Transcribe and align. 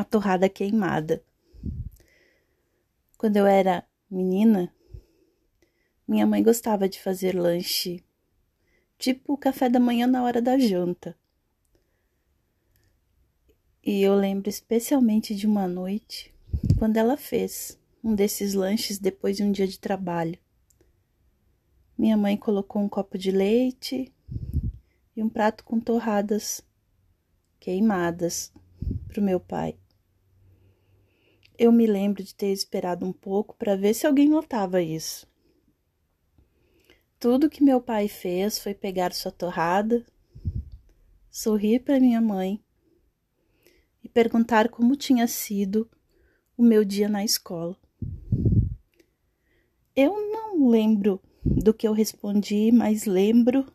a 0.00 0.04
torrada 0.04 0.48
queimada. 0.48 1.22
Quando 3.18 3.36
eu 3.36 3.46
era 3.46 3.86
menina, 4.10 4.74
minha 6.08 6.26
mãe 6.26 6.42
gostava 6.42 6.88
de 6.88 6.98
fazer 6.98 7.38
lanche, 7.38 8.02
tipo 8.98 9.34
o 9.34 9.36
café 9.36 9.68
da 9.68 9.78
manhã 9.78 10.06
na 10.06 10.22
hora 10.22 10.40
da 10.40 10.58
janta. 10.58 11.14
E 13.84 14.00
eu 14.00 14.14
lembro 14.14 14.48
especialmente 14.48 15.34
de 15.34 15.46
uma 15.46 15.68
noite 15.68 16.34
quando 16.78 16.96
ela 16.96 17.18
fez 17.18 17.78
um 18.02 18.14
desses 18.14 18.54
lanches 18.54 18.98
depois 18.98 19.36
de 19.36 19.42
um 19.42 19.52
dia 19.52 19.66
de 19.66 19.78
trabalho. 19.78 20.38
Minha 21.96 22.16
mãe 22.16 22.38
colocou 22.38 22.80
um 22.80 22.88
copo 22.88 23.18
de 23.18 23.30
leite 23.30 24.10
e 25.14 25.22
um 25.22 25.28
prato 25.28 25.62
com 25.62 25.78
torradas 25.78 26.62
queimadas 27.58 28.50
para 29.06 29.20
o 29.20 29.24
meu 29.24 29.38
pai. 29.38 29.76
Eu 31.62 31.70
me 31.70 31.86
lembro 31.86 32.22
de 32.22 32.34
ter 32.34 32.52
esperado 32.52 33.04
um 33.04 33.12
pouco 33.12 33.54
para 33.54 33.76
ver 33.76 33.92
se 33.92 34.06
alguém 34.06 34.30
notava 34.30 34.80
isso. 34.80 35.28
Tudo 37.18 37.50
que 37.50 37.62
meu 37.62 37.82
pai 37.82 38.08
fez 38.08 38.58
foi 38.58 38.72
pegar 38.72 39.12
sua 39.12 39.30
torrada, 39.30 40.02
sorrir 41.30 41.80
para 41.80 42.00
minha 42.00 42.18
mãe 42.18 42.64
e 44.02 44.08
perguntar 44.08 44.70
como 44.70 44.96
tinha 44.96 45.28
sido 45.28 45.86
o 46.56 46.62
meu 46.62 46.82
dia 46.82 47.10
na 47.10 47.22
escola. 47.22 47.76
Eu 49.94 50.14
não 50.32 50.66
lembro 50.66 51.20
do 51.44 51.74
que 51.74 51.86
eu 51.86 51.92
respondi, 51.92 52.72
mas 52.72 53.04
lembro 53.04 53.70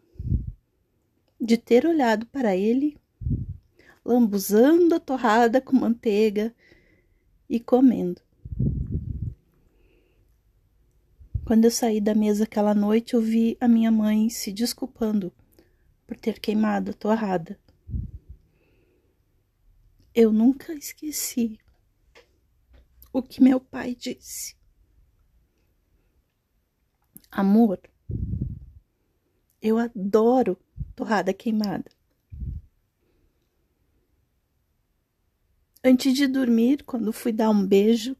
de 1.40 1.56
ter 1.56 1.86
olhado 1.86 2.26
para 2.26 2.58
ele, 2.58 2.98
lambuzando 4.04 4.96
a 4.96 5.00
torrada 5.00 5.62
com 5.62 5.76
manteiga 5.76 6.52
e 7.50 7.60
comendo. 7.60 8.22
Quando 11.46 11.66
eu 11.66 11.72
saí 11.72 12.02
da 12.02 12.16
mesa 12.16 12.46
aquela 12.46 12.74
noite, 12.74 13.14
eu 13.14 13.22
vi 13.22 13.56
a 13.62 13.68
minha 13.68 13.92
mãe 13.92 14.30
se 14.30 14.52
desculpando 14.52 15.32
por 16.08 16.18
ter 16.18 16.40
queimado 16.40 16.92
a 16.92 16.94
torrada. 16.94 17.60
Eu 20.14 20.32
nunca 20.32 20.74
esqueci 20.74 21.60
o 23.14 23.22
que 23.22 23.44
meu 23.44 23.60
pai 23.60 23.94
disse. 23.94 24.56
Amor, 27.30 27.80
eu 29.62 29.78
adoro 29.78 30.58
torrada 30.96 31.34
queimada. 31.34 31.92
Antes 35.88 36.16
de 36.16 36.26
dormir, 36.26 36.84
quando 36.84 37.14
fui 37.14 37.32
dar 37.32 37.52
um 37.52 37.64
beijo 37.64 38.18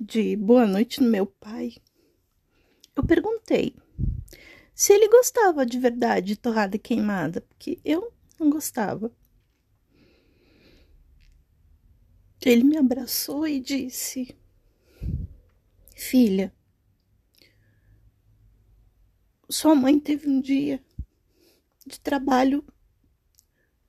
de 0.00 0.36
boa 0.36 0.64
noite 0.64 1.02
no 1.02 1.10
meu 1.10 1.26
pai, 1.26 1.74
eu 2.94 3.04
perguntei 3.04 3.74
se 4.72 4.92
ele 4.92 5.08
gostava 5.08 5.66
de 5.66 5.76
verdade 5.76 6.28
de 6.28 6.36
torrada 6.36 6.78
queimada, 6.78 7.40
porque 7.40 7.80
eu 7.84 8.12
não 8.38 8.48
gostava. 8.48 9.10
Ele 12.46 12.62
me 12.62 12.76
abraçou 12.76 13.44
e 13.44 13.58
disse: 13.58 14.38
Filha, 15.96 16.54
sua 19.48 19.74
mãe 19.74 19.98
teve 19.98 20.28
um 20.28 20.40
dia 20.40 20.80
de 21.84 21.98
trabalho 21.98 22.64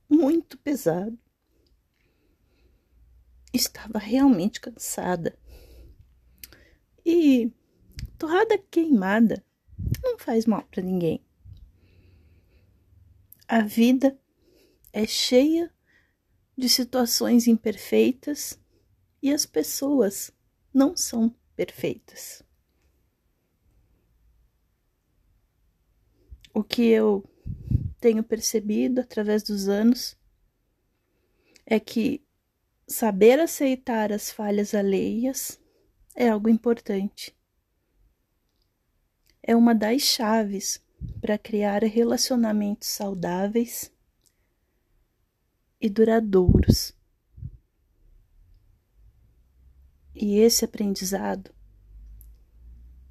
muito 0.10 0.58
pesado. 0.58 1.20
Estava 3.54 4.00
realmente 4.00 4.62
cansada. 4.62 5.38
E 7.06 7.52
torrada 8.18 8.58
queimada 8.58 9.44
não 10.04 10.18
faz 10.18 10.46
mal 10.46 10.64
para 10.64 10.82
ninguém. 10.82 11.24
A 13.48 13.62
vida 13.62 14.18
é 14.94 15.06
cheia 15.06 15.74
de 16.58 16.70
situações 16.70 17.48
imperfeitas 17.48 18.60
e 19.22 19.34
as 19.34 19.46
pessoas 19.46 20.32
não 20.74 20.96
são 20.96 21.36
perfeitas. 21.56 22.44
O 26.54 26.64
que 26.64 26.84
eu 26.84 27.24
tenho 28.00 28.24
percebido 28.24 29.00
através 29.00 29.44
dos 29.44 29.68
anos 29.68 30.18
é 31.66 31.80
que 31.80 32.24
saber 32.88 33.40
aceitar 33.40 34.12
as 34.12 34.32
falhas 34.32 34.74
alheias 34.74 35.60
é 36.16 36.30
algo 36.30 36.50
importante. 36.50 37.36
É 39.42 39.56
uma 39.56 39.74
das 39.74 40.02
chaves 40.02 40.84
para 41.20 41.38
criar 41.38 41.84
relacionamentos 41.84 42.88
saudáveis 42.88 43.92
e 45.80 45.90
duradouros. 45.90 46.94
E 50.14 50.38
esse 50.38 50.66
aprendizado 50.66 51.52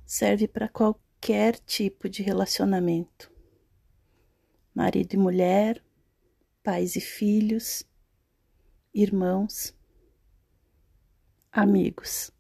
serve 0.07 0.47
para 0.47 0.69
qualquer 0.69 1.59
tipo 1.59 2.09
de 2.09 2.23
relacionamento 2.23 3.31
marido 4.75 5.15
e 5.15 5.19
mulher, 5.19 5.83
pais 6.63 6.97
e 6.97 7.01
filhos, 7.01 7.85
irmãos, 8.93 9.75
amigos. 11.53 12.33